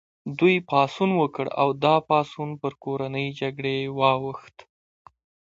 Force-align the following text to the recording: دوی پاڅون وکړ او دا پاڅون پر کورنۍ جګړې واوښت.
دوی 0.37 0.55
پاڅون 0.69 1.11
وکړ 1.21 1.45
او 1.61 1.67
دا 1.83 1.95
پاڅون 2.09 2.49
پر 2.61 2.73
کورنۍ 2.83 3.27
جګړې 3.39 3.77
واوښت. 3.99 4.55